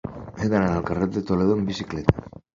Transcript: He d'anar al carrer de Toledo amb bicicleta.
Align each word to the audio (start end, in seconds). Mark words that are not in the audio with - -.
He 0.11 0.47
d'anar 0.53 0.69
al 0.77 0.87
carrer 0.87 1.11
de 1.17 1.23
Toledo 1.29 1.59
amb 1.59 1.71
bicicleta. 1.75 2.29